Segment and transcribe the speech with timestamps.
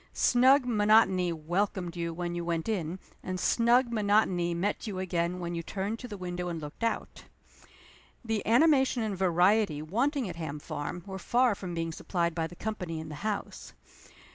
[0.13, 5.53] Snug monotony welcomed you when you went in, and snug monotony met you again when
[5.53, 7.25] you turned to the window and looked out.
[8.25, 12.55] The animation and variety wanting at Ham Farm were far from being supplied by the
[12.55, 13.73] company in the house.